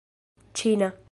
[0.61, 0.91] ĉina